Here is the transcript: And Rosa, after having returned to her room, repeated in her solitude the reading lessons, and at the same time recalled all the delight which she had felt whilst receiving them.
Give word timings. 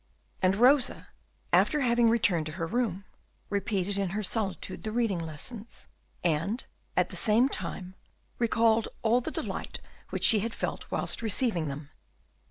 And 0.41 0.55
Rosa, 0.55 1.09
after 1.53 1.81
having 1.81 2.09
returned 2.09 2.47
to 2.47 2.53
her 2.53 2.65
room, 2.65 3.05
repeated 3.51 3.99
in 3.99 4.09
her 4.17 4.23
solitude 4.23 4.81
the 4.81 4.91
reading 4.91 5.19
lessons, 5.19 5.85
and 6.23 6.65
at 6.97 7.09
the 7.09 7.15
same 7.15 7.47
time 7.47 7.93
recalled 8.39 8.87
all 9.03 9.21
the 9.21 9.29
delight 9.29 9.79
which 10.09 10.23
she 10.23 10.39
had 10.39 10.55
felt 10.55 10.89
whilst 10.89 11.21
receiving 11.21 11.67
them. 11.67 11.91